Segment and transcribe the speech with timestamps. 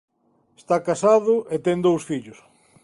[0.61, 2.39] Está casado e ten dous fillos.